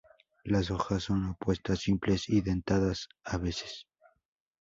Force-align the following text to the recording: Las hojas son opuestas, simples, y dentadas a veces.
Las 0.43 0.71
hojas 0.71 1.03
son 1.03 1.29
opuestas, 1.29 1.77
simples, 1.81 2.27
y 2.27 2.41
dentadas 2.41 3.07
a 3.23 3.37
veces. 3.37 3.85